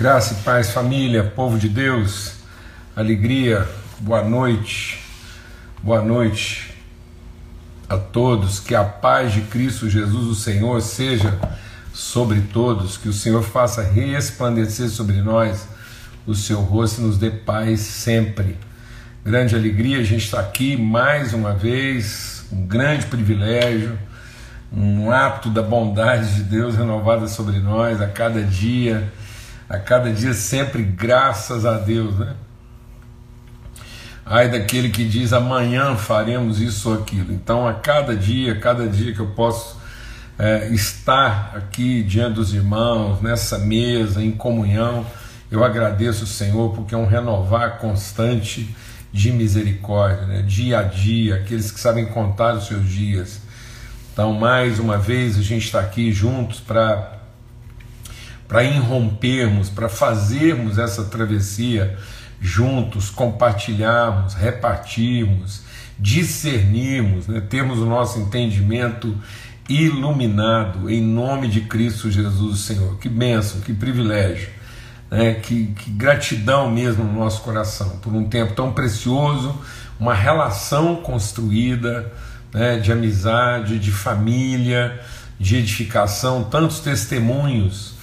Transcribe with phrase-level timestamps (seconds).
[0.00, 2.36] Graça e paz, família, povo de Deus,
[2.96, 3.68] alegria,
[3.98, 4.98] boa noite,
[5.82, 6.74] boa noite
[7.86, 11.38] a todos, que a paz de Cristo Jesus, o Senhor, seja
[11.92, 15.68] sobre todos, que o Senhor faça resplandecer sobre nós
[16.26, 18.56] o seu rosto e nos dê paz sempre.
[19.22, 23.98] Grande alegria a gente está aqui mais uma vez, um grande privilégio,
[24.72, 29.06] um ato da bondade de Deus renovada sobre nós a cada dia
[29.70, 32.34] a cada dia sempre graças a Deus, né?
[34.26, 37.32] Ai daquele que diz amanhã faremos isso ou aquilo.
[37.32, 39.78] Então, a cada dia, cada dia que eu posso
[40.36, 45.06] é, estar aqui diante dos irmãos, nessa mesa, em comunhão,
[45.52, 48.74] eu agradeço o Senhor porque é um renovar constante
[49.12, 50.42] de misericórdia, né?
[50.42, 53.40] dia a dia, aqueles que sabem contar os seus dias.
[54.12, 57.19] Então, mais uma vez, a gente está aqui juntos para
[58.50, 61.96] para irrompermos, para fazermos essa travessia
[62.40, 65.62] juntos, compartilharmos, repartirmos,
[65.96, 67.40] discernirmos, né?
[67.40, 69.16] termos o nosso entendimento
[69.68, 72.98] iluminado em nome de Cristo Jesus, Senhor.
[72.98, 74.48] Que bênção, que privilégio,
[75.08, 75.34] né?
[75.34, 79.54] que, que gratidão mesmo no nosso coração por um tempo tão precioso,
[79.96, 82.12] uma relação construída
[82.52, 82.80] né?
[82.80, 85.00] de amizade, de família,
[85.38, 87.99] de edificação, tantos testemunhos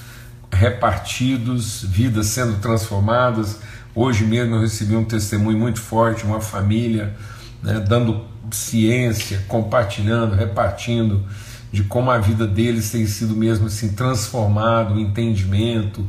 [0.52, 3.59] repartidos, vidas sendo transformadas.
[3.94, 7.16] Hoje mesmo eu recebi um testemunho muito forte, uma família
[7.62, 11.23] né, dando ciência, compartilhando, repartindo
[11.72, 16.06] de como a vida deles tem sido mesmo assim transformado, entendimento,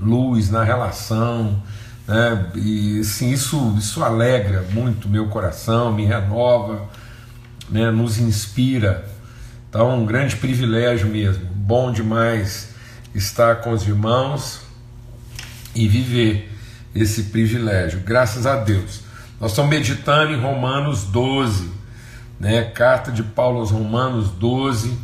[0.00, 1.62] luz na relação,
[2.08, 2.46] né?
[2.54, 6.88] E assim, isso isso alegra muito meu coração, me renova,
[7.68, 7.90] né?
[7.90, 9.06] Nos inspira.
[9.68, 12.71] Então, um grande privilégio mesmo, bom demais
[13.14, 14.60] estar com os irmãos
[15.74, 16.50] e viver
[16.94, 18.00] esse privilégio.
[18.00, 19.00] Graças a Deus.
[19.40, 21.70] Nós estamos meditando em Romanos 12,
[22.38, 22.62] né?
[22.64, 24.96] Carta de Paulo aos Romanos 12,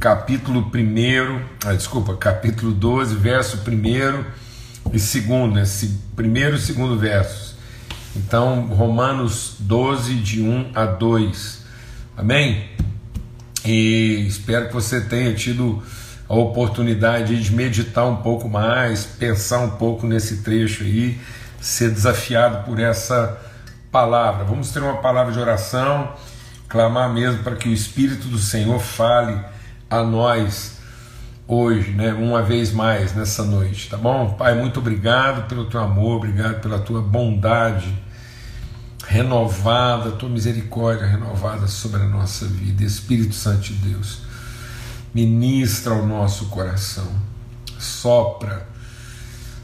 [0.00, 4.24] capítulo 1, ah, desculpa, capítulo 12, verso 1
[4.92, 5.64] e segundo, né?
[6.16, 7.54] primeiro e segundo versos.
[8.16, 11.62] Então, Romanos 12, de 1 a 2.
[12.16, 12.68] Amém?
[13.64, 15.82] E espero que você tenha tido
[16.32, 21.20] a oportunidade de meditar um pouco mais, pensar um pouco nesse trecho aí,
[21.60, 23.38] ser desafiado por essa
[23.90, 24.42] palavra.
[24.42, 26.14] Vamos ter uma palavra de oração,
[26.70, 29.38] clamar mesmo para que o Espírito do Senhor fale
[29.90, 30.78] a nós
[31.46, 34.30] hoje, né, uma vez mais nessa noite, tá bom?
[34.30, 37.92] Pai, muito obrigado pelo teu amor, obrigado pela tua bondade
[39.06, 44.31] renovada, tua misericórdia renovada sobre a nossa vida, Espírito Santo de Deus
[45.14, 47.06] ministra ao nosso coração,
[47.78, 48.66] sopra,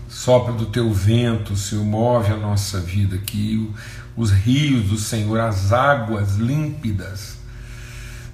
[0.09, 3.71] sopra do teu vento, Senhor, move a nossa vida, que
[4.17, 7.39] os rios do Senhor, as águas límpidas,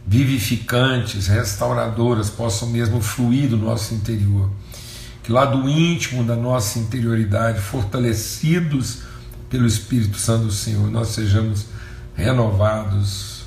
[0.06, 4.50] vivificantes, restauradoras possam mesmo fluir do nosso interior,
[5.22, 9.02] que lá do íntimo da nossa interioridade, fortalecidos
[9.48, 11.66] pelo Espírito Santo do Senhor, nós sejamos
[12.14, 13.43] renovados,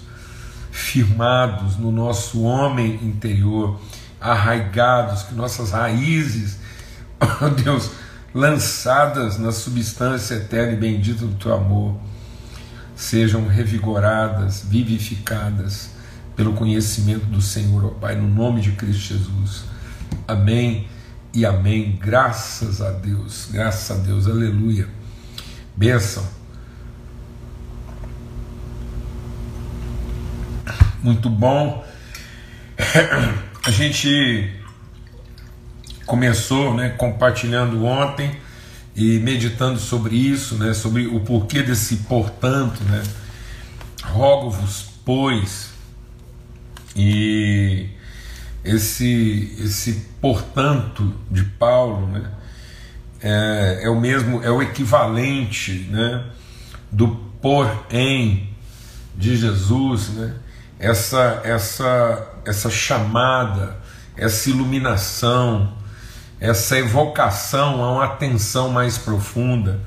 [0.77, 3.79] firmados no nosso homem interior,
[4.21, 6.59] arraigados, que nossas raízes,
[7.41, 7.89] oh Deus,
[8.31, 11.95] lançadas na substância eterna e bendita do teu amor,
[12.95, 15.89] sejam revigoradas, vivificadas
[16.35, 19.63] pelo conhecimento do Senhor, ó Pai, no nome de Cristo Jesus.
[20.27, 20.87] Amém
[21.33, 21.97] e amém.
[21.99, 24.87] Graças a Deus, graças a Deus, aleluia.
[25.75, 26.36] Bênção.
[31.01, 31.85] Muito bom.
[33.65, 34.53] A gente
[36.05, 38.31] começou né, compartilhando ontem
[38.95, 43.03] e meditando sobre isso, né, sobre o porquê desse portanto, né,
[44.03, 45.69] rogo-vos, pois,
[46.95, 47.89] e
[48.63, 52.31] esse, esse portanto de Paulo né,
[53.21, 56.25] é, é o mesmo, é o equivalente né,
[56.91, 57.09] do
[57.41, 58.49] porém
[59.15, 60.33] de Jesus, né,
[60.79, 63.77] essa, essa, essa chamada,
[64.15, 65.73] essa iluminação,
[66.39, 69.81] essa evocação a uma atenção mais profunda.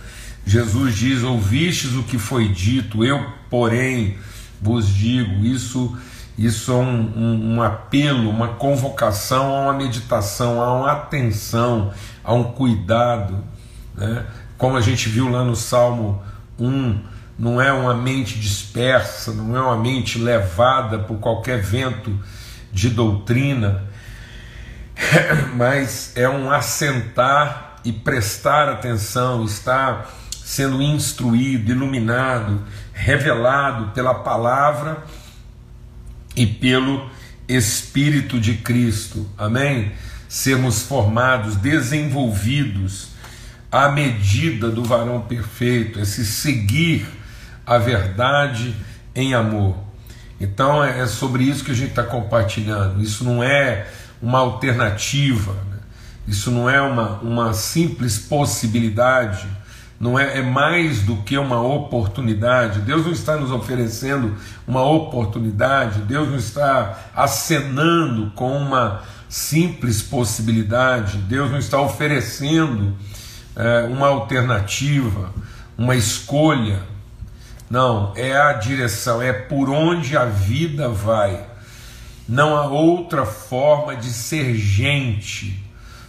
[0.44, 4.19] Jesus diz: Ouvistes o que foi dito, eu, porém,
[4.60, 5.44] vos digo.
[5.44, 5.96] Isso,
[6.37, 11.92] isso é um, um, um apelo, uma convocação a uma meditação, a uma atenção,
[12.25, 13.44] a um cuidado.
[13.94, 14.26] Né?
[14.58, 16.22] Como a gente viu lá no Salmo
[16.58, 16.98] 1,
[17.40, 22.14] não é uma mente dispersa, não é uma mente levada por qualquer vento
[22.70, 23.82] de doutrina,
[25.56, 30.10] mas é um assentar e prestar atenção, estar
[30.44, 35.02] sendo instruído, iluminado, revelado pela palavra
[36.37, 37.08] e pelo
[37.48, 39.26] Espírito de Cristo.
[39.38, 39.92] Amém?
[40.28, 43.08] Sermos formados, desenvolvidos
[43.72, 47.19] à medida do varão perfeito, esse seguir
[47.70, 48.75] a verdade
[49.14, 49.76] em amor.
[50.40, 53.02] Então é, é sobre isso que a gente está compartilhando.
[53.02, 53.87] Isso não é
[54.20, 55.78] uma alternativa, né?
[56.26, 59.46] isso não é uma, uma simples possibilidade
[60.00, 62.81] não é, é mais do que uma oportunidade.
[62.81, 64.34] Deus não está nos oferecendo
[64.66, 72.96] uma oportunidade, Deus não está acenando com uma simples possibilidade, Deus não está oferecendo
[73.55, 75.34] é, uma alternativa,
[75.76, 76.89] uma escolha.
[77.70, 81.46] Não, é a direção, é por onde a vida vai.
[82.28, 85.64] Não há outra forma de ser gente,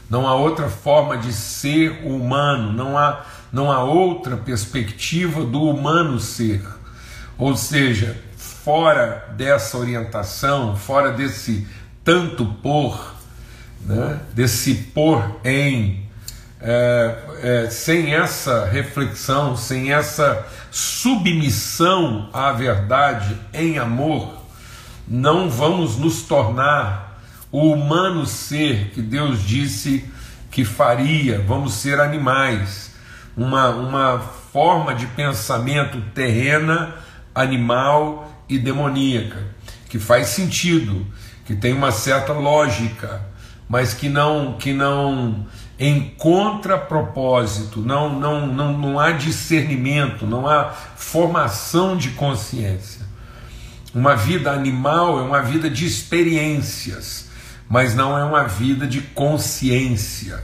[0.10, 6.20] não há outra forma de ser humano, não há não há outra perspectiva do humano
[6.20, 6.66] ser.
[7.38, 11.68] Ou seja, fora dessa orientação, fora desse
[12.04, 13.16] tanto por,
[13.82, 16.10] né, desse por em,
[16.62, 24.42] é, é, sem essa reflexão, sem essa submissão à verdade em amor,
[25.08, 27.22] não vamos nos tornar
[27.52, 30.06] o humano ser que Deus disse
[30.50, 32.92] que faria, vamos ser animais.
[33.36, 36.96] Uma, uma forma de pensamento terrena,
[37.34, 39.38] animal e demoníaca,
[39.90, 41.06] que faz sentido,
[41.46, 43.22] que tem uma certa lógica,
[43.68, 45.46] mas que não que não
[45.88, 53.02] encontra propósito, não, não, não, não há discernimento, não há formação de consciência.
[53.94, 57.30] Uma vida animal é uma vida de experiências,
[57.68, 60.44] mas não é uma vida de consciência.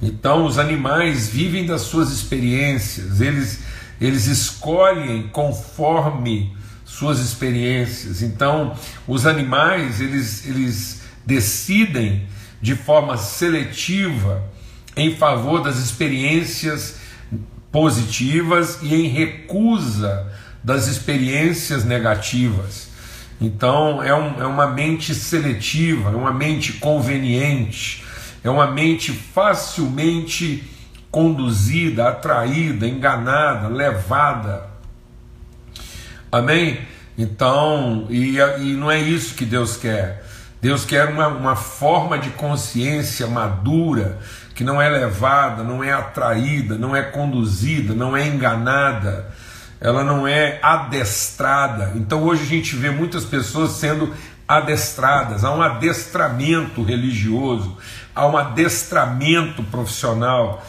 [0.00, 3.60] Então, os animais vivem das suas experiências, eles,
[4.00, 6.56] eles escolhem conforme
[6.86, 8.22] suas experiências.
[8.22, 8.74] Então,
[9.06, 12.26] os animais, eles, eles decidem
[12.62, 14.42] de forma seletiva
[15.00, 16.96] em favor das experiências
[17.72, 20.30] positivas e em recusa
[20.62, 22.88] das experiências negativas.
[23.40, 28.04] Então, é, um, é uma mente seletiva, é uma mente conveniente
[28.42, 30.64] é uma mente facilmente
[31.10, 34.70] conduzida, atraída, enganada, levada.
[36.32, 36.80] Amém?
[37.18, 40.24] Então, e, e não é isso que Deus quer.
[40.60, 44.18] Deus quer uma, uma forma de consciência madura,
[44.60, 49.26] que não é levada, não é atraída, não é conduzida, não é enganada,
[49.80, 51.92] ela não é adestrada.
[51.94, 54.12] Então hoje a gente vê muitas pessoas sendo
[54.46, 57.78] adestradas, há um adestramento religioso,
[58.14, 60.62] há um adestramento profissional.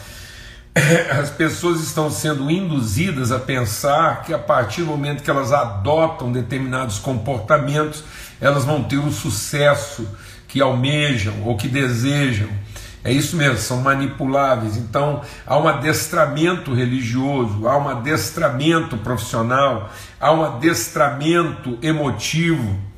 [1.20, 6.32] As pessoas estão sendo induzidas a pensar que a partir do momento que elas adotam
[6.32, 8.02] determinados comportamentos,
[8.40, 10.08] elas vão ter o sucesso
[10.48, 12.48] que almejam ou que desejam.
[13.04, 14.76] É isso mesmo, são manipuláveis.
[14.76, 19.90] Então, há um adestramento religioso, há um adestramento profissional,
[20.20, 22.92] há um adestramento emotivo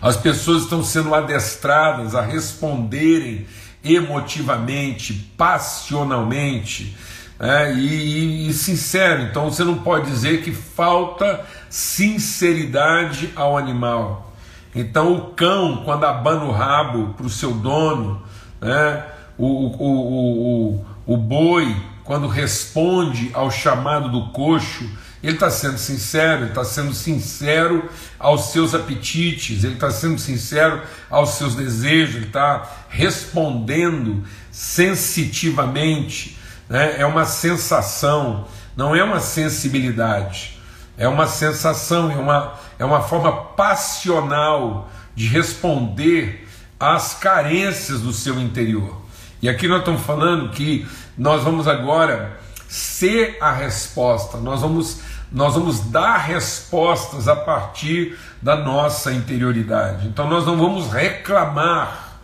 [0.00, 3.46] as pessoas estão sendo adestradas a responderem
[3.82, 6.96] emotivamente, passionalmente
[7.38, 9.22] é, e, e, e sincero.
[9.22, 14.32] Então você não pode dizer que falta sinceridade ao animal.
[14.74, 18.22] Então o cão, quando abana o rabo para o seu dono,
[18.60, 19.04] né,
[19.36, 21.74] o, o, o, o, boi,
[22.04, 24.88] quando responde ao chamado do coxo,
[25.22, 27.88] ele está sendo sincero, ele está sendo sincero
[28.18, 36.38] aos seus apetites, ele está sendo sincero aos seus desejos, ele está respondendo sensitivamente.
[36.68, 37.00] Né?
[37.00, 38.46] É uma sensação,
[38.76, 40.60] não é uma sensibilidade,
[40.96, 46.47] é uma sensação, é uma, é uma forma passional de responder
[46.78, 49.02] às carências do seu interior.
[49.40, 55.00] E aqui nós estamos falando que nós vamos agora ser a resposta, nós vamos,
[55.32, 60.06] nós vamos dar respostas a partir da nossa interioridade.
[60.06, 62.18] Então nós não vamos reclamar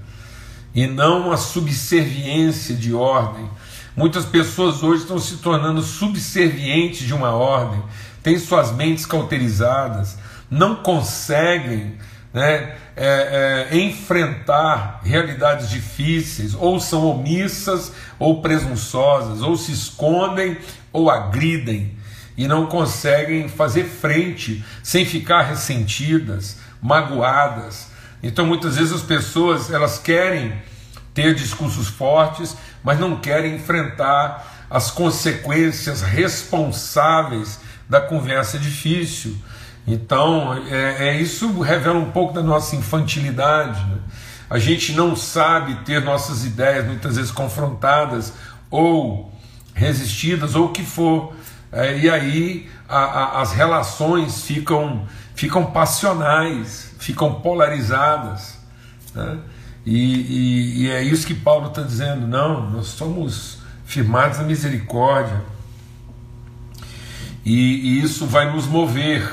[0.74, 3.48] e não uma subserviência de ordem.
[3.96, 7.80] Muitas pessoas hoje estão se tornando subservientes de uma ordem,
[8.24, 10.18] têm suas mentes cauterizadas,
[10.50, 11.96] não conseguem
[12.32, 20.58] né, é, é, enfrentar realidades difíceis, ou são omissas ou presunçosas, ou se escondem
[20.92, 21.96] ou agridem
[22.36, 27.88] e não conseguem fazer frente sem ficar ressentidas, magoadas.
[28.20, 30.52] Então muitas vezes as pessoas elas querem
[31.14, 39.36] ter discursos fortes, mas não querem enfrentar as consequências responsáveis da conversa difícil.
[39.86, 43.84] Então, é, é isso revela um pouco da nossa infantilidade.
[43.86, 43.98] Né?
[44.50, 48.32] A gente não sabe ter nossas ideias muitas vezes confrontadas
[48.70, 49.32] ou
[49.74, 51.34] resistidas ou o que for.
[51.70, 58.58] É, e aí a, a, as relações ficam, ficam passionais, ficam polarizadas.
[59.14, 59.38] Né?
[59.84, 62.26] E, e, e é isso que Paulo está dizendo.
[62.26, 65.42] Não, nós somos firmados na misericórdia.
[67.44, 69.30] E, e isso vai nos mover.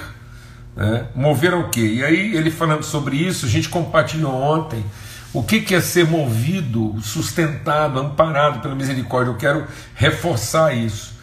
[0.75, 1.07] Né?
[1.15, 1.85] Mover ao quê?
[1.85, 4.83] E aí, ele falando sobre isso, a gente compartilhou ontem
[5.33, 9.31] o que, que é ser movido, sustentado, amparado pela misericórdia.
[9.31, 9.65] Eu quero
[9.95, 11.13] reforçar isso.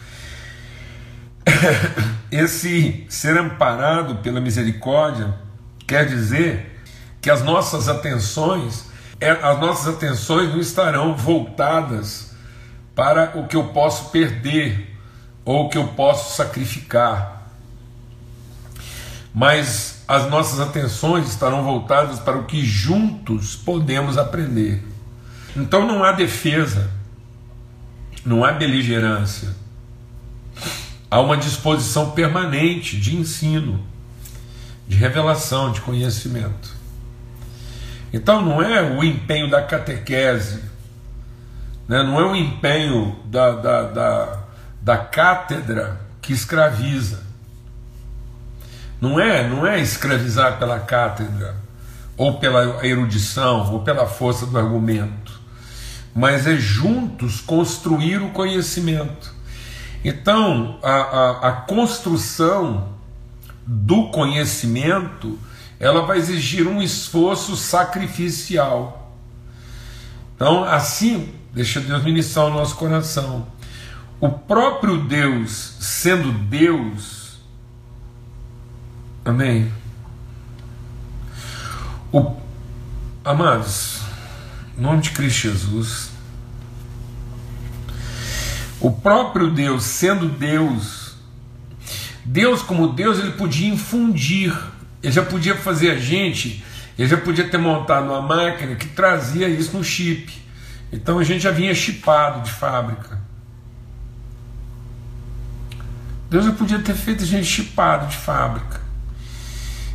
[2.31, 5.35] Esse ser amparado pela misericórdia
[5.85, 6.81] quer dizer
[7.21, 8.88] que as nossas atenções
[9.21, 12.31] as nossas atenções não estarão voltadas
[12.95, 14.97] para o que eu posso perder
[15.43, 17.49] ou o que eu posso sacrificar,
[19.33, 24.83] mas as nossas atenções estarão voltadas para o que juntos podemos aprender.
[25.55, 26.89] Então não há defesa,
[28.25, 29.55] não há beligerância,
[31.09, 33.83] há uma disposição permanente de ensino,
[34.87, 36.78] de revelação, de conhecimento.
[38.11, 40.63] Então não é o empenho da catequese,
[41.87, 42.03] né?
[42.03, 44.39] não é o empenho da, da, da,
[44.81, 47.23] da cátedra que escraviza.
[48.99, 51.55] Não é, não é escravizar pela cátedra,
[52.17, 55.39] ou pela erudição, ou pela força do argumento,
[56.13, 59.33] mas é juntos construir o conhecimento.
[60.03, 62.89] Então, a, a, a construção
[63.65, 65.39] do conhecimento
[65.79, 69.15] ela vai exigir um esforço sacrificial.
[70.35, 73.47] Então, assim, deixa Deus ministrar o nosso coração.
[74.19, 77.39] O próprio Deus, sendo Deus,
[79.23, 79.71] amém.
[82.11, 82.35] O,
[83.23, 84.01] amados,
[84.77, 86.09] em nome de Cristo Jesus,
[88.81, 91.13] o próprio Deus, sendo Deus,
[92.25, 94.53] Deus como Deus, ele podia infundir
[95.01, 96.63] ele já podia fazer a gente,
[96.97, 100.33] ele já podia ter montado uma máquina que trazia isso no chip.
[100.91, 103.19] Então a gente já vinha chipado de fábrica.
[106.29, 108.81] Deus já podia ter feito a gente chipado de fábrica.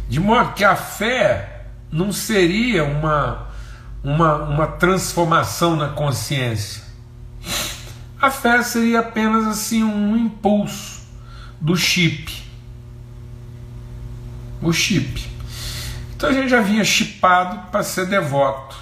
[0.08, 3.49] De modo que a fé não seria uma,
[4.02, 6.82] uma, uma transformação na consciência.
[8.20, 11.02] A fé seria apenas assim um impulso
[11.61, 12.43] do chip
[14.64, 15.28] o chip.
[16.16, 18.76] Então a gente já vinha chipado para ser devoto.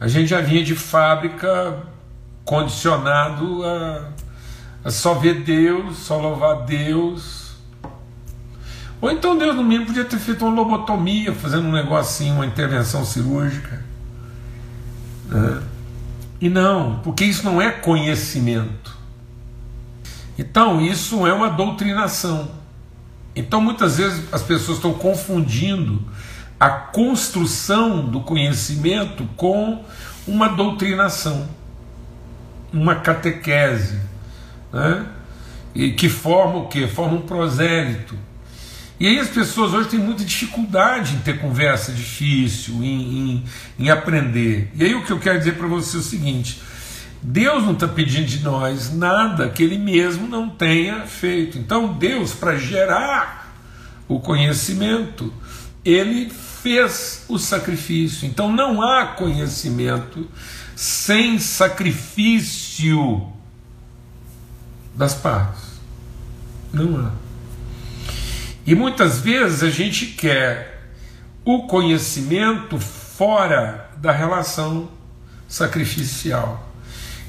[0.00, 1.82] A gente já vinha de fábrica
[2.44, 4.08] condicionado a,
[4.84, 7.56] a só ver Deus, só louvar Deus.
[9.00, 13.04] Ou então Deus no mínimo podia ter feito uma lobotomia, fazendo um negocinho, uma intervenção
[13.04, 13.82] cirúrgica.
[15.28, 15.62] Né?
[16.40, 18.96] E não, porque isso não é conhecimento.
[20.38, 22.57] Então isso é uma doutrinação.
[23.38, 26.02] Então muitas vezes as pessoas estão confundindo
[26.58, 29.84] a construção do conhecimento com
[30.26, 31.48] uma doutrinação,
[32.72, 34.00] uma catequese,
[34.72, 35.06] né?
[35.72, 36.88] e que forma o que?
[36.88, 38.16] Forma um prosélito.
[38.98, 43.44] E aí as pessoas hoje têm muita dificuldade em ter conversa difícil, em, em,
[43.78, 44.68] em aprender.
[44.74, 46.60] E aí o que eu quero dizer para você é o seguinte:
[47.20, 51.58] Deus não está pedindo de nós nada que Ele mesmo não tenha feito.
[51.58, 53.54] Então, Deus, para gerar
[54.06, 55.32] o conhecimento,
[55.84, 58.26] Ele fez o sacrifício.
[58.26, 60.28] Então, não há conhecimento
[60.76, 63.32] sem sacrifício
[64.94, 65.80] das partes.
[66.72, 67.10] Não há.
[68.64, 70.92] E muitas vezes a gente quer
[71.44, 74.88] o conhecimento fora da relação
[75.48, 76.67] sacrificial.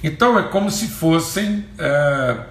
[0.04, 2.46] Então é como se fossem é,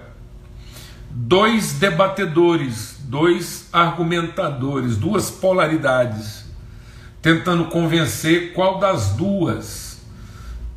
[1.09, 6.45] dois debatedores, dois argumentadores, duas polaridades,
[7.21, 9.99] tentando convencer qual das duas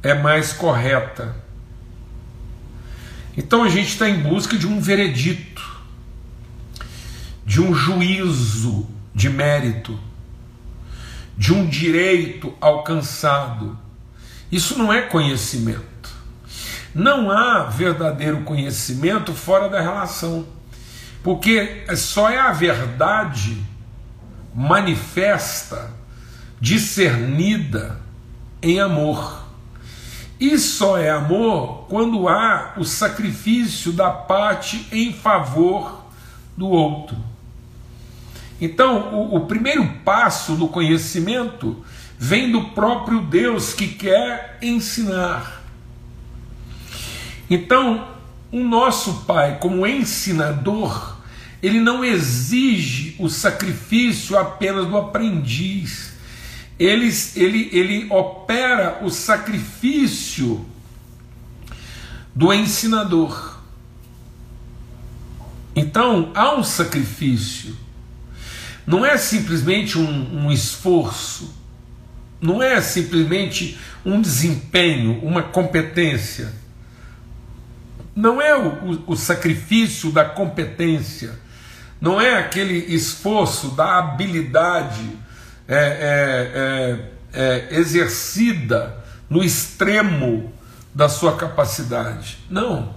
[0.03, 1.37] é mais correta.
[3.37, 5.63] Então a gente está em busca de um veredito,
[7.45, 9.99] de um juízo de mérito,
[11.37, 13.79] de um direito alcançado.
[14.51, 15.92] Isso não é conhecimento.
[16.95, 20.47] Não há verdadeiro conhecimento fora da relação,
[21.23, 23.57] porque só é a verdade
[24.55, 25.91] manifesta,
[26.61, 27.99] discernida
[28.61, 29.43] em amor.
[30.39, 36.05] E só é amor quando há o sacrifício da parte em favor
[36.57, 37.17] do outro.
[38.61, 41.85] Então, o, o primeiro passo do conhecimento
[42.19, 45.62] vem do próprio Deus que quer ensinar.
[47.55, 48.09] Então,
[48.51, 51.19] o nosso Pai, como ensinador,
[51.63, 56.15] ele não exige o sacrifício apenas do aprendiz.
[56.79, 60.65] Ele, ele, ele opera o sacrifício
[62.35, 63.59] do ensinador.
[65.77, 67.77] Então, há um sacrifício.
[68.87, 71.55] Não é simplesmente um, um esforço,
[72.41, 76.62] não é simplesmente um desempenho, uma competência
[78.15, 81.39] não é o, o, o sacrifício da competência,
[82.01, 85.19] não é aquele esforço da habilidade
[85.69, 85.77] é,
[87.35, 90.53] é, é, é, exercida no extremo
[90.95, 92.39] da sua capacidade.
[92.51, 92.95] Não.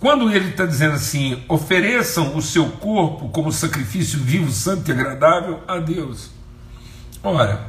[0.00, 5.60] Quando ele está dizendo assim, ofereçam o seu corpo como sacrifício vivo, santo e agradável
[5.66, 6.30] a Deus.
[7.22, 7.66] Ora,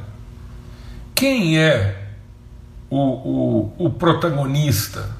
[1.14, 2.00] quem é
[2.88, 5.19] o, o, o protagonista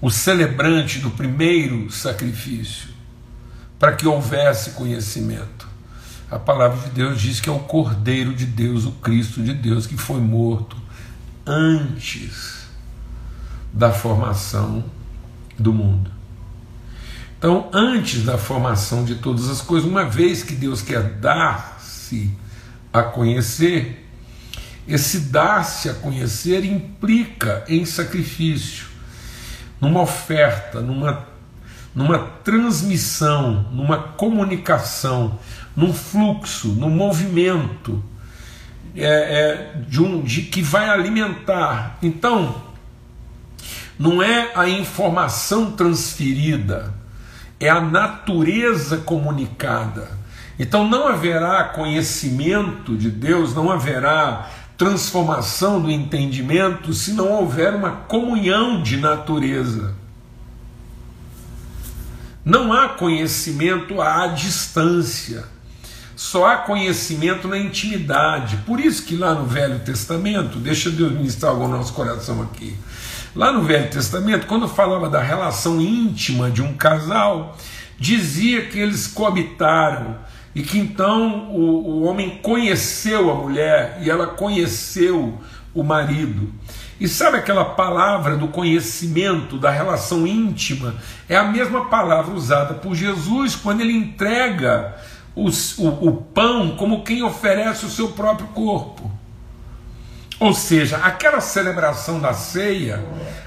[0.00, 2.88] o celebrante do primeiro sacrifício,
[3.78, 5.66] para que houvesse conhecimento.
[6.30, 9.86] A palavra de Deus diz que é o Cordeiro de Deus, o Cristo de Deus,
[9.86, 10.76] que foi morto
[11.46, 12.66] antes
[13.72, 14.84] da formação
[15.58, 16.10] do mundo.
[17.38, 22.30] Então, antes da formação de todas as coisas, uma vez que Deus quer dar-se
[22.92, 24.06] a conhecer,
[24.86, 28.87] esse dar-se a conhecer implica em sacrifício
[29.80, 31.26] numa oferta, numa,
[31.94, 35.38] numa transmissão, numa comunicação,
[35.76, 38.02] num fluxo, num movimento
[38.96, 41.98] é, é, de um, de, que vai alimentar.
[42.02, 42.62] Então,
[43.98, 46.94] não é a informação transferida,
[47.60, 50.18] é a natureza comunicada.
[50.58, 57.90] Então não haverá conhecimento de Deus, não haverá transformação do entendimento se não houver uma
[57.90, 59.92] comunhão de natureza.
[62.44, 65.44] Não há conhecimento à distância,
[66.14, 68.58] só há conhecimento na intimidade.
[68.58, 72.76] Por isso que lá no Velho Testamento, deixa Deus ministrar algo no nosso coração aqui.
[73.34, 77.58] Lá no Velho Testamento, quando falava da relação íntima de um casal,
[77.98, 80.16] dizia que eles coabitaram,
[80.54, 85.38] e que então o, o homem conheceu a mulher e ela conheceu
[85.74, 86.52] o marido.
[87.00, 90.96] E sabe aquela palavra do conhecimento, da relação íntima?
[91.28, 94.96] É a mesma palavra usada por Jesus quando ele entrega
[95.34, 99.08] o, o pão como quem oferece o seu próprio corpo.
[100.40, 103.04] Ou seja, aquela celebração da ceia,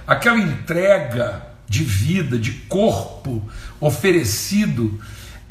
[0.07, 3.41] aquela entrega de vida, de corpo
[3.79, 4.99] oferecido,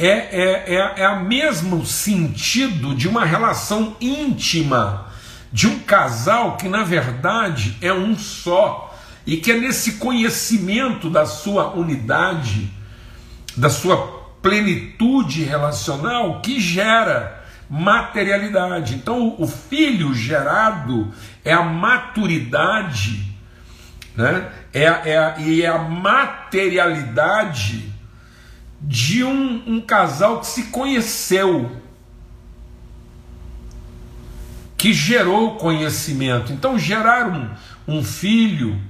[0.00, 5.08] é, é, é, é a mesmo sentido de uma relação íntima
[5.52, 11.26] de um casal que na verdade é um só e que é nesse conhecimento da
[11.26, 12.70] sua unidade,
[13.54, 13.98] da sua
[14.40, 18.94] plenitude relacional que gera materialidade.
[18.94, 21.12] Então, o filho gerado
[21.44, 23.36] é a maturidade,
[24.16, 24.50] né?
[24.72, 27.89] é, é, e é a materialidade
[28.80, 31.70] de um, um casal que se conheceu,
[34.76, 36.52] que gerou conhecimento.
[36.52, 37.50] Então, gerar um,
[37.86, 38.80] um filho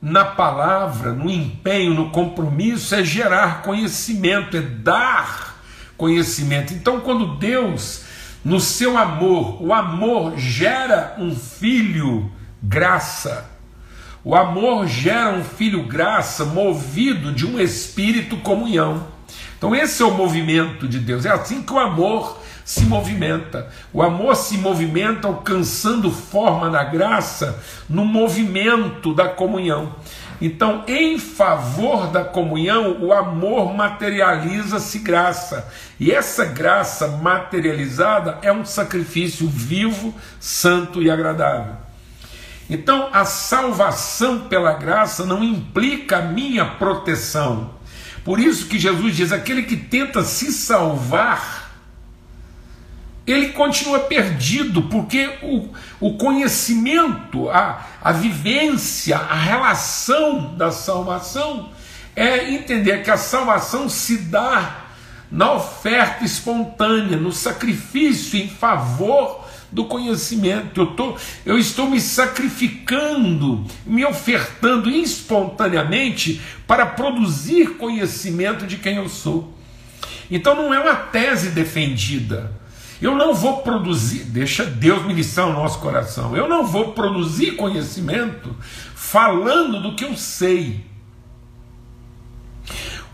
[0.00, 5.62] na palavra, no empenho, no compromisso, é gerar conhecimento, é dar
[5.96, 6.72] conhecimento.
[6.72, 8.04] Então, quando Deus,
[8.44, 12.30] no seu amor, o amor gera um filho
[12.62, 13.48] graça,
[14.22, 19.06] o amor gera um filho graça movido de um espírito comunhão.
[19.56, 23.68] Então, esse é o movimento de Deus, é assim que o amor se movimenta.
[23.92, 29.94] O amor se movimenta alcançando forma na graça no movimento da comunhão.
[30.40, 35.68] Então, em favor da comunhão, o amor materializa-se graça.
[35.98, 41.89] E essa graça materializada é um sacrifício vivo, santo e agradável.
[42.70, 47.70] Então, a salvação pela graça não implica a minha proteção.
[48.24, 51.60] Por isso que Jesus diz: aquele que tenta se salvar
[53.26, 55.68] ele continua perdido, porque o,
[56.00, 61.70] o conhecimento, a, a vivência, a relação da salvação
[62.16, 64.86] é entender que a salvação se dá
[65.30, 70.80] na oferta espontânea, no sacrifício em favor do conhecimento.
[70.80, 79.08] Eu, tô, eu estou me sacrificando, me ofertando espontaneamente para produzir conhecimento de quem eu
[79.08, 79.52] sou.
[80.30, 82.60] Então não é uma tese defendida
[83.00, 86.36] eu não vou produzir, deixa Deus ministrar o nosso coração.
[86.36, 88.54] Eu não vou produzir conhecimento
[88.94, 90.84] falando do que eu sei.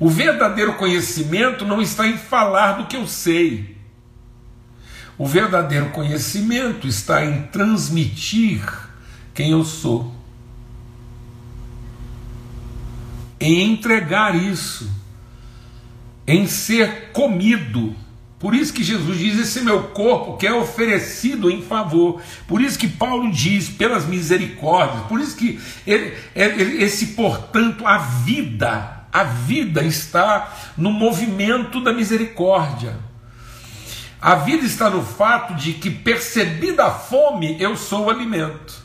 [0.00, 3.75] O verdadeiro conhecimento não está em falar do que eu sei.
[5.18, 8.62] O verdadeiro conhecimento está em transmitir
[9.34, 10.14] quem eu sou.
[13.40, 14.90] Em entregar isso.
[16.26, 17.94] Em ser comido
[18.38, 22.20] por isso que Jesus diz: esse meu corpo que é oferecido em favor.
[22.46, 25.06] Por isso que Paulo diz: pelas misericórdias.
[25.06, 31.92] Por isso que ele, ele, esse, portanto, a vida, a vida está no movimento da
[31.92, 33.05] misericórdia.
[34.26, 38.82] A vida está no fato de que, percebida a fome, eu sou o alimento.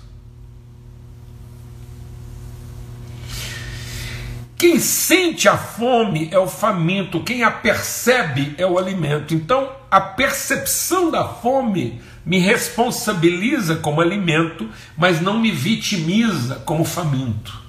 [4.55, 9.33] Quem sente a fome é o faminto, quem a percebe é o alimento.
[9.33, 17.59] Então, a percepção da fome me responsabiliza como alimento, mas não me vitimiza como faminto.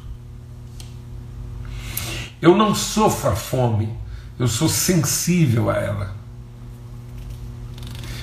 [2.43, 3.89] Eu não sofro a fome,
[4.39, 6.22] eu sou sensível a ela.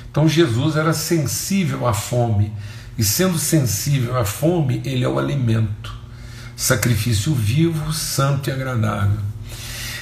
[0.10, 2.54] Então Jesus era sensível à fome,
[2.98, 6.00] e sendo sensível à fome, ele é o alimento
[6.60, 9.18] sacrifício vivo, santo e agradável.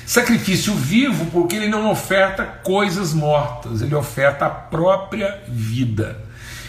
[0.07, 6.19] Sacrifício vivo porque ele não oferta coisas mortas, ele oferta a própria vida.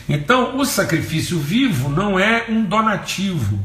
[0.06, 3.58] Então, o sacrifício vivo não é um donativo.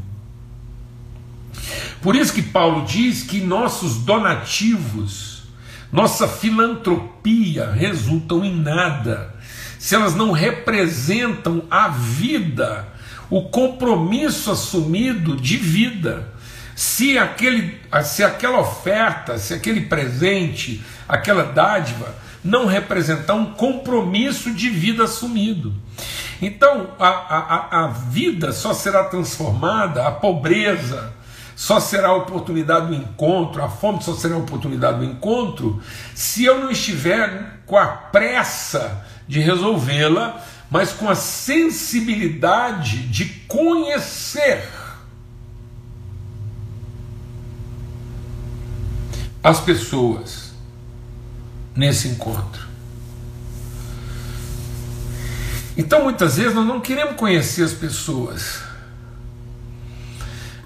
[2.00, 5.42] Por isso que Paulo diz que nossos donativos,
[5.92, 9.33] nossa filantropia resultam em nada,
[9.84, 12.88] se elas não representam a vida
[13.28, 16.32] o compromisso assumido de vida.
[16.74, 24.70] Se, aquele, se aquela oferta, se aquele presente, aquela dádiva não representar um compromisso de
[24.70, 25.74] vida assumido.
[26.40, 31.12] Então a, a, a vida só será transformada, a pobreza
[31.54, 35.82] só será a oportunidade do encontro, a fome só será a oportunidade do encontro,
[36.14, 44.68] se eu não estiver com a pressa de resolvê-la mas com a sensibilidade de conhecer
[49.40, 50.52] as pessoas
[51.76, 52.66] nesse encontro.
[55.76, 58.60] Então muitas vezes nós não queremos conhecer as pessoas.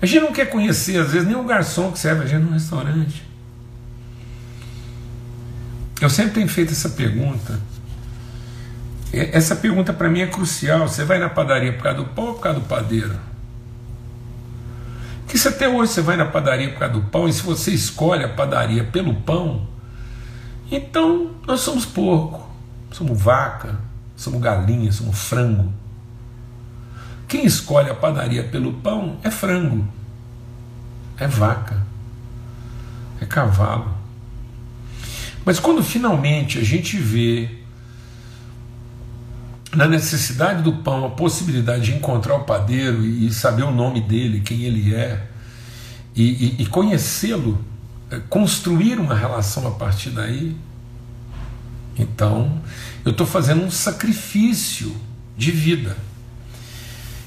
[0.01, 2.53] A gente não quer conhecer, às vezes, nem o garçom que serve a gente no
[2.53, 3.23] restaurante.
[6.01, 7.61] Eu sempre tenho feito essa pergunta.
[9.13, 10.89] Essa pergunta para mim é crucial.
[10.89, 13.19] Você vai na padaria por causa do pão ou por causa do padeiro?
[15.27, 17.71] Que se até hoje você vai na padaria por causa do pão e se você
[17.71, 19.67] escolhe a padaria pelo pão,
[20.71, 22.49] então nós somos porco,
[22.91, 23.79] somos vaca,
[24.17, 25.73] somos galinha, somos frango.
[27.27, 29.87] Quem escolhe a padaria pelo pão é frango,
[31.19, 31.83] é vaca,
[33.21, 33.95] é cavalo.
[35.45, 37.51] Mas quando finalmente a gente vê
[39.75, 44.41] na necessidade do pão, a possibilidade de encontrar o padeiro e, saber o nome dele,
[44.41, 45.27] quem ele é,
[46.15, 47.63] e, e, e conhecê-lo,
[48.11, 50.57] é, construir uma relação a partir daí.
[51.99, 52.63] Então,
[53.05, 54.97] eu estou fazendo um sacrifício
[55.37, 55.97] de vida.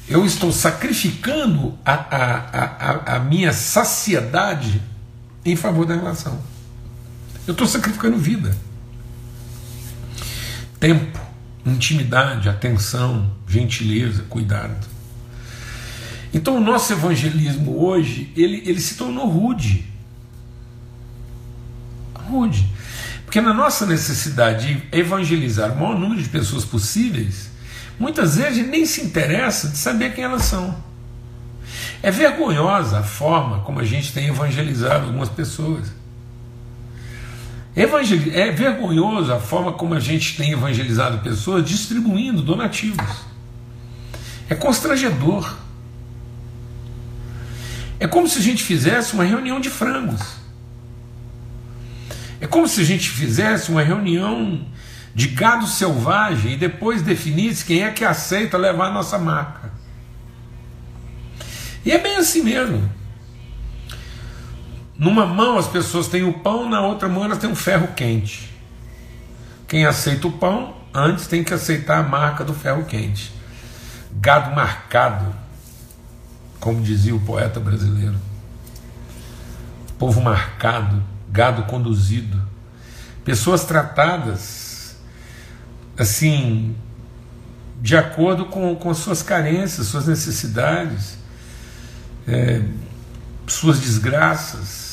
[0.10, 4.82] eu estou sacrificando a, a, a, a minha saciedade
[5.46, 6.42] em favor da relação.
[7.48, 8.56] Eu estou sacrificando vida,
[10.80, 11.31] tempo,
[11.66, 14.88] intimidade, atenção, gentileza, cuidado.
[16.34, 19.86] Então o nosso evangelismo hoje ele, ele se tornou rude.
[22.16, 22.66] Rude.
[23.26, 27.50] Porque na nossa necessidade de evangelizar o maior número de pessoas possíveis,
[28.00, 30.76] muitas vezes a gente nem se interessa de saber quem elas são.
[32.04, 36.01] É vergonhosa a forma como a gente tem evangelizado algumas pessoas.
[37.76, 38.20] Evangel...
[38.34, 43.32] É vergonhoso a forma como a gente tem evangelizado pessoas distribuindo donativos.
[44.50, 45.56] É constrangedor.
[48.00, 50.22] É como se a gente fizesse uma reunião de frangos.
[52.40, 54.66] É como se a gente fizesse uma reunião
[55.14, 59.72] de gado selvagem e depois definisse quem é que aceita levar a nossa marca.
[61.86, 62.90] E é bem assim mesmo.
[65.02, 68.56] Numa mão as pessoas têm o pão, na outra mão elas têm um ferro quente.
[69.68, 73.34] Quem aceita o pão, antes tem que aceitar a marca do ferro quente.
[74.12, 75.34] Gado marcado,
[76.60, 78.16] como dizia o poeta brasileiro.
[79.98, 82.40] Povo marcado, gado conduzido.
[83.26, 84.98] Pessoas tratadas
[85.98, 86.76] assim,
[87.82, 91.18] de acordo com, com suas carências, suas necessidades,
[92.28, 92.62] é,
[93.48, 94.91] suas desgraças,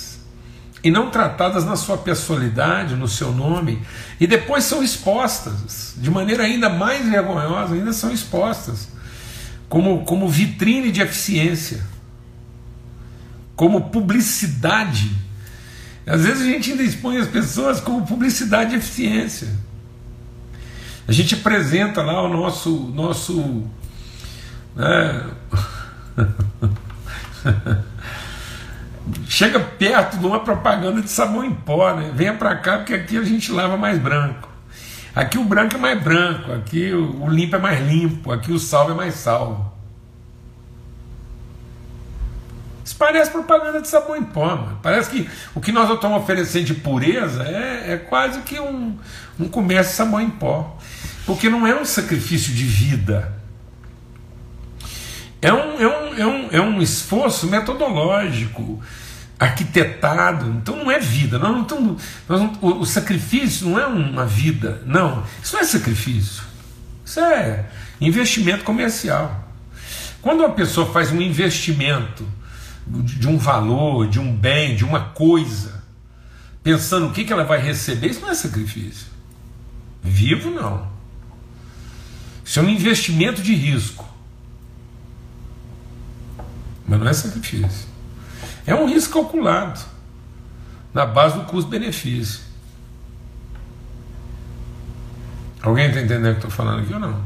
[0.82, 3.82] e não tratadas na sua personalidade, no seu nome,
[4.20, 8.88] e depois são expostas, de maneira ainda mais vergonhosa, ainda são expostas,
[9.68, 11.84] como, como vitrine de eficiência,
[13.56, 15.10] como publicidade.
[16.06, 19.48] Às vezes a gente ainda expõe as pessoas como publicidade de eficiência.
[21.06, 22.70] A gente apresenta lá o nosso.
[22.94, 23.64] nosso
[24.76, 25.24] né?
[29.29, 32.11] Chega perto de uma propaganda de sabão em pó, né?
[32.14, 34.49] Venha para cá porque aqui a gente lava mais branco.
[35.14, 38.92] Aqui o branco é mais branco, aqui o limpo é mais limpo, aqui o salvo
[38.92, 39.73] é mais salvo.
[42.85, 44.79] Isso parece propaganda de sabão em pó, mano.
[44.83, 48.97] Parece que o que nós estamos oferecendo de pureza é, é quase que um,
[49.38, 50.79] um comércio de sabão em pó.
[51.27, 53.38] Porque não é um sacrifício de vida.
[55.40, 58.83] É um, é um, é um, é um esforço metodológico,
[59.38, 60.51] arquitetado.
[60.51, 61.38] Então não é vida.
[61.38, 64.83] Nós não estamos, nós não, o, o sacrifício não é uma vida.
[64.85, 65.22] Não.
[65.42, 66.42] Isso não é sacrifício.
[67.05, 67.66] Isso é
[68.01, 69.48] investimento comercial.
[70.20, 72.27] Quando uma pessoa faz um investimento
[72.87, 75.85] de um valor, de um bem, de uma coisa,
[76.62, 79.07] pensando o que, que ela vai receber, isso não é sacrifício.
[80.03, 80.88] Vivo, não.
[82.44, 84.09] Isso é um investimento de risco.
[86.88, 87.87] Mas não é sacrifício.
[88.66, 89.81] É um risco calculado
[90.92, 92.40] na base do custo-benefício.
[95.62, 97.22] Alguém está entendendo o que estou falando aqui ou não?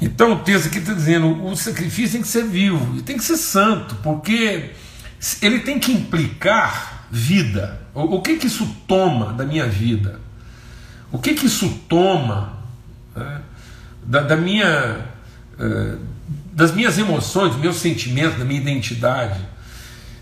[0.00, 3.24] Então o texto aqui está dizendo: o sacrifício tem que ser vivo, e tem que
[3.24, 4.70] ser santo, porque
[5.40, 7.80] ele tem que implicar vida.
[7.94, 10.20] O, o que que isso toma da minha vida?
[11.12, 12.54] O que que isso toma
[13.14, 13.42] né,
[14.02, 15.06] da, da, minha,
[15.58, 15.98] uh,
[16.52, 19.40] das minhas emoções, dos meus sentimentos, da minha identidade.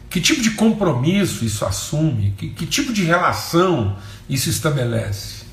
[0.08, 2.34] Que tipo de compromisso isso assume?
[2.38, 3.96] Que, que tipo de relação
[4.28, 5.44] isso estabelece?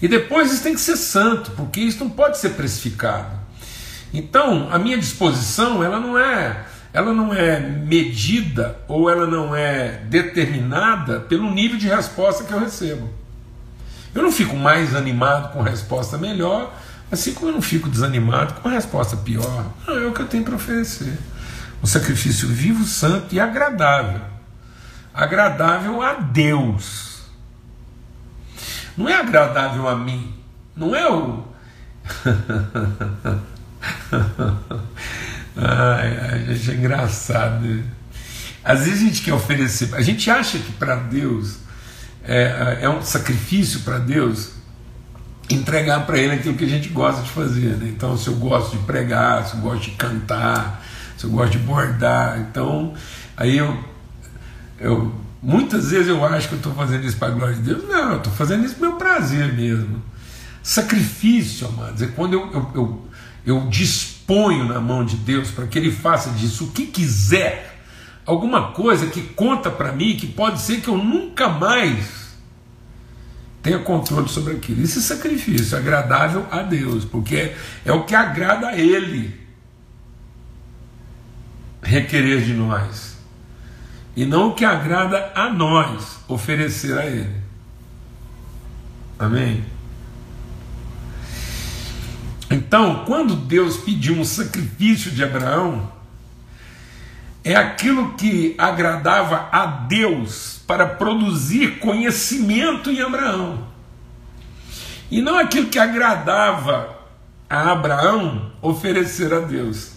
[0.00, 3.44] E depois isso tem que ser santo, porque isso não pode ser precificado.
[4.12, 10.02] Então, a minha disposição, ela não é, ela não é medida ou ela não é
[10.08, 13.08] determinada pelo nível de resposta que eu recebo.
[14.14, 16.72] Eu não fico mais animado com resposta melhor,
[17.10, 19.72] assim como eu não fico desanimado com resposta pior.
[19.86, 21.18] Não, é o que eu tenho para oferecer.
[21.82, 24.20] Um sacrifício vivo, santo e agradável.
[25.12, 27.22] Agradável a Deus.
[28.96, 30.34] Não é agradável a mim.
[30.74, 31.44] Não é o.
[35.56, 37.84] ai, ai, é engraçado.
[38.64, 41.58] Às vezes a gente quer oferecer, a gente acha que para Deus
[42.24, 44.52] é, é um sacrifício para Deus
[45.50, 47.76] entregar para Ele aquilo que a gente gosta de fazer.
[47.76, 47.92] Né?
[47.94, 50.84] Então, se eu gosto de pregar, se eu gosto de cantar,
[51.16, 52.94] se eu gosto de bordar, então
[53.36, 53.76] aí eu,
[54.78, 57.84] eu muitas vezes eu acho que eu estou fazendo isso para a glória de Deus.
[57.86, 60.02] Não, eu estou fazendo isso para meu prazer mesmo.
[60.62, 63.08] Sacrifício, amados, é quando eu, eu, eu,
[63.44, 67.74] eu disponho na mão de Deus para que Ele faça disso o que quiser
[68.24, 72.23] alguma coisa que conta para mim que pode ser que eu nunca mais
[73.64, 74.84] tenha controle sobre aquilo.
[74.84, 79.42] Esse sacrifício é agradável a Deus, porque é o que agrada a Ele
[81.82, 83.16] requerer de nós,
[84.14, 87.42] e não o que agrada a nós oferecer a Ele.
[89.18, 89.64] Amém?
[92.50, 95.90] Então, quando Deus pediu um sacrifício de Abraão,
[97.44, 103.68] é aquilo que agradava a Deus para produzir conhecimento em Abraão.
[105.10, 106.98] E não aquilo que agradava
[107.48, 109.92] a Abraão oferecer a Deus.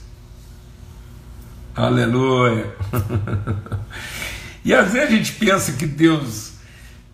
[1.74, 2.76] Aleluia.
[4.66, 6.54] e às vezes a gente pensa que Deus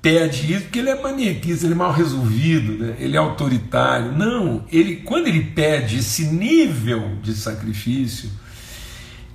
[0.02, 2.96] pede isso porque ele é maníaco, ele é mal resolvido, né?
[2.98, 4.12] ele é autoritário.
[4.12, 8.32] Não, ele quando ele pede esse nível de sacrifício,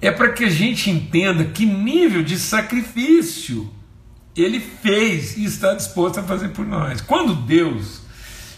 [0.00, 3.72] é para que a gente entenda que nível de sacrifício
[4.36, 7.00] ele fez e está disposto a fazer por nós.
[7.00, 8.02] Quando Deus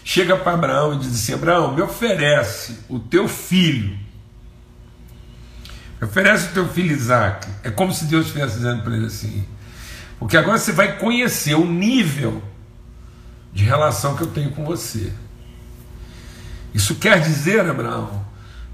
[0.03, 3.97] chega para Abraão e diz assim: Abraão, me oferece o teu filho,
[5.99, 7.47] me oferece o teu filho Isaac.
[7.63, 9.45] É como se Deus estivesse dizendo para ele assim:
[10.19, 12.43] porque agora você vai conhecer o nível
[13.51, 15.11] de relação que eu tenho com você.
[16.73, 18.25] Isso quer dizer, Abraão,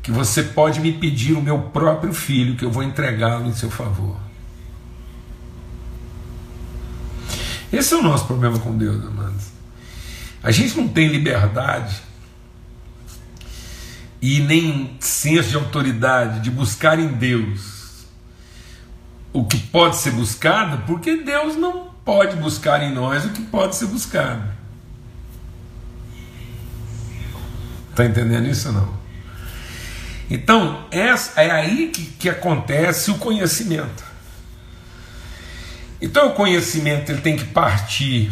[0.08, 3.70] que você pode me pedir o meu próprio filho, que eu vou entregá-lo em seu
[3.70, 4.16] favor.
[7.74, 9.48] Esse é o nosso problema com Deus, amados.
[10.42, 12.02] A gente não tem liberdade
[14.22, 18.06] e nem senso de autoridade de buscar em Deus
[19.34, 23.76] o que pode ser buscado, porque Deus não pode buscar em nós o que pode
[23.76, 24.50] ser buscado.
[27.90, 28.97] Está entendendo isso ou não?
[30.30, 34.04] Então, é aí que, que acontece o conhecimento.
[36.02, 38.32] Então, o conhecimento ele tem que partir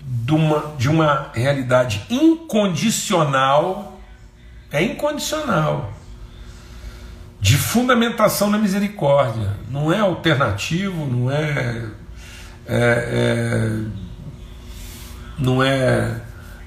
[0.00, 4.00] de uma, de uma realidade incondicional,
[4.70, 5.92] é incondicional,
[7.40, 9.56] de fundamentação na misericórdia.
[9.68, 11.86] Não é alternativo, não é.
[12.66, 14.02] é, é
[15.38, 16.20] não é,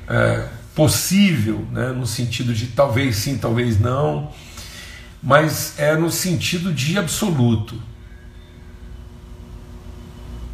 [0.10, 4.34] é possível, né, no sentido de talvez sim, talvez não
[5.26, 7.82] mas é no sentido de absoluto.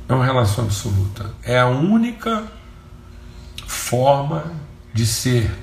[0.07, 1.29] É uma relação absoluta.
[1.43, 2.49] É a única
[3.67, 4.53] forma
[4.93, 5.53] de ser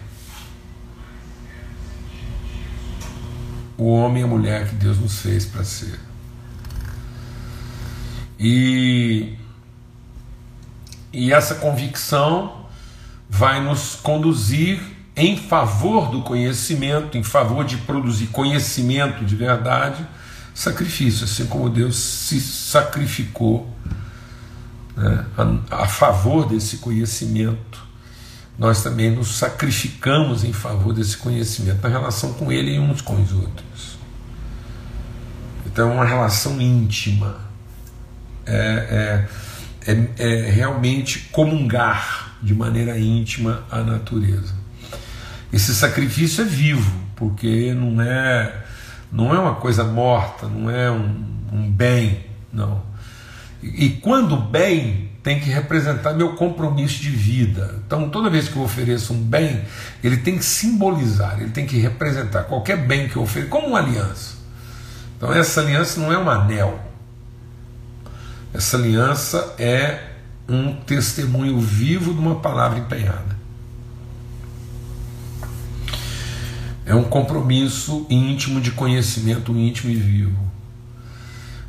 [3.79, 5.99] o homem e a mulher que Deus nos fez para ser.
[8.39, 9.39] E,
[11.15, 12.67] e essa convicção
[13.29, 20.07] vai nos conduzir em favor do conhecimento, em favor de produzir conhecimento de verdade,
[20.55, 23.69] sacrifício, assim como Deus se sacrificou
[24.97, 27.87] né, a, a favor desse conhecimento.
[28.57, 33.21] Nós também nos sacrificamos em favor desse conhecimento, na relação com Ele e uns com
[33.21, 33.99] os outros.
[35.67, 37.41] Então é uma relação íntima.
[38.47, 39.27] É,
[39.87, 44.58] é, é, é realmente comungar de maneira íntima a natureza.
[45.53, 48.65] Esse sacrifício é vivo, porque não é,
[49.11, 52.83] não é uma coisa morta, não é um, um bem, não.
[53.63, 57.83] E, e quando bem tem que representar meu compromisso de vida.
[57.87, 59.63] Então, toda vez que eu ofereço um bem,
[60.03, 63.79] ele tem que simbolizar, ele tem que representar qualquer bem que eu ofereço, como uma
[63.79, 64.37] aliança.
[65.17, 66.81] Então, essa aliança não é um anel.
[68.55, 70.01] Essa aliança é
[70.49, 73.38] um testemunho vivo de uma palavra empenhada.
[76.89, 80.51] É um compromisso íntimo de conhecimento íntimo e vivo.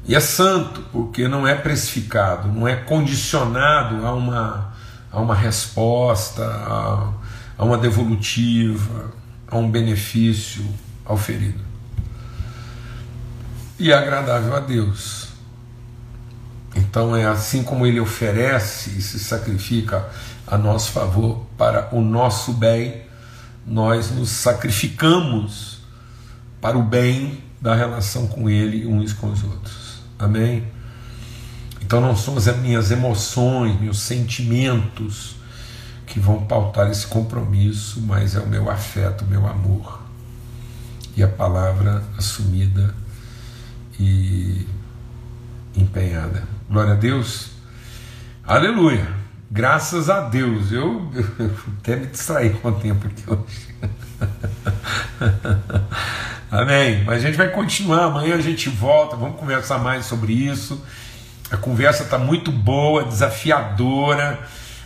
[0.08, 4.74] E é santo, porque não é precificado, não é condicionado a uma,
[5.12, 7.12] a uma resposta, a,
[7.58, 9.12] a uma devolutiva,
[9.46, 10.66] a um benefício
[11.06, 11.60] auferido.
[13.78, 15.28] E é agradável a Deus.
[16.74, 20.08] Então é assim como ele oferece e se sacrifica
[20.48, 23.09] a nosso favor para o nosso bem
[23.66, 25.80] nós nos sacrificamos
[26.62, 30.02] para o bem da relação com Ele uns com os outros.
[30.18, 30.66] Amém?
[31.82, 35.36] Então não são as minhas emoções, meus sentimentos
[36.06, 40.02] que vão pautar esse compromisso, mas é o meu afeto, o meu amor.
[41.16, 42.94] E a palavra assumida
[44.00, 44.66] e
[45.76, 46.44] empenhada.
[46.70, 47.52] Glória a Deus.
[48.44, 49.19] Aleluia.
[49.52, 53.70] Graças a Deus, eu, eu até me distraí com o tempo aqui hoje.
[56.52, 57.04] Amém.
[57.04, 60.80] Mas a gente vai continuar, amanhã a gente volta, vamos conversar mais sobre isso.
[61.50, 64.40] A conversa está muito boa, desafiadora.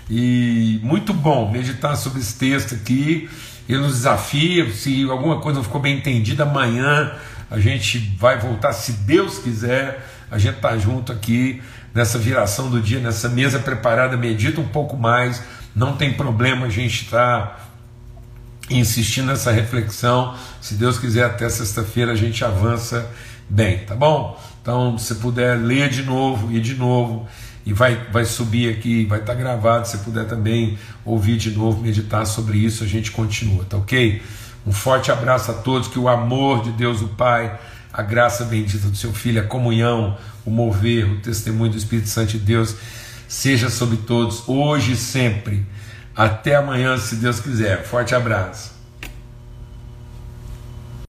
[0.10, 3.30] E muito bom meditar sobre esse texto aqui.
[3.68, 4.72] Ele nos desafia.
[4.72, 7.12] Se alguma coisa não ficou bem entendida, amanhã
[7.52, 10.08] a gente vai voltar, se Deus quiser.
[10.32, 11.62] A gente está junto aqui
[11.94, 14.18] nessa viração do dia, nessa mesa preparada.
[14.18, 15.42] Medita um pouco mais.
[15.76, 17.48] Não tem problema a gente estar.
[17.48, 17.64] Tá
[18.70, 20.36] insistindo nessa reflexão.
[20.62, 23.10] Se Deus quiser, até sexta-feira a gente avança
[23.50, 24.40] bem, tá bom?
[24.62, 27.28] Então, se puder ler de novo e de novo,
[27.66, 29.88] e vai, vai subir aqui, vai estar tá gravado.
[29.88, 34.22] Se puder também ouvir de novo, meditar sobre isso, a gente continua, tá ok?
[34.66, 37.60] Um forte abraço a todos, que o amor de Deus, o Pai,
[37.92, 42.32] a graça bendita do seu Filho, a comunhão, o mover, o testemunho do Espírito Santo
[42.32, 42.76] de Deus
[43.28, 45.66] seja sobre todos, hoje e sempre.
[46.16, 47.84] Até amanhã, se Deus quiser.
[47.84, 48.73] Forte abraço.